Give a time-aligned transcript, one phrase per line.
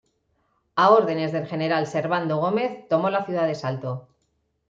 [0.75, 4.07] A órdenes del general Servando Gómez tomó la ciudad de Salto.